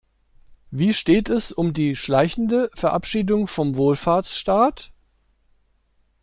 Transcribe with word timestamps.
Wie 0.71 0.95
steht 0.95 1.29
es 1.29 1.51
um 1.51 1.73
die 1.75 1.95
schleichende 1.95 2.71
Verabschiedung 2.73 3.47
vom 3.47 3.75
Wohlfahrtsstaat? 3.75 4.91